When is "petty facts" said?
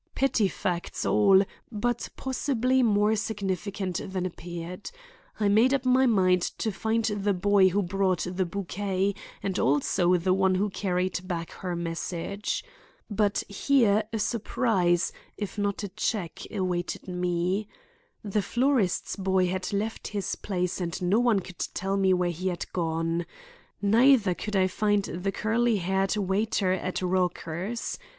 0.15-1.05